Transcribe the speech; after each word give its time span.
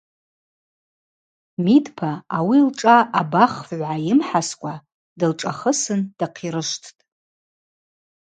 Мидпа 1.63 2.11
ауи 2.37 2.59
лшӏа 2.67 2.97
абахфыгӏв 3.19 3.79
гӏайымхӏаскӏва 3.87 4.73
дылшӏахысын 5.19 6.01
дахъирышвттӏ. 6.17 6.99